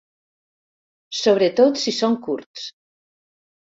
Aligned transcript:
Sobretot 1.19 1.79
si 1.85 1.95
són 2.01 2.17
curts. 2.29 2.67